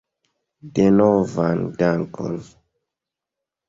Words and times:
Denovan 0.79 1.63
dankon. 1.79 2.37